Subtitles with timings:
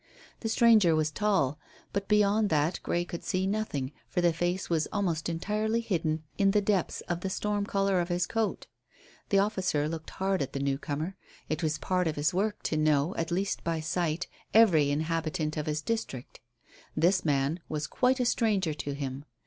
[0.39, 1.59] The stranger was tall,
[1.93, 6.49] but beyond that Grey could see nothing, for the face was almost entirely hidden in
[6.49, 8.65] the depths of the storm collar of his coat.
[9.29, 11.17] The officer looked hard at the new comer.
[11.49, 14.25] It was part of his work to know, at least by sight,
[14.55, 16.39] every inhabitant of his district.
[16.97, 19.25] This man was quite a stranger to him.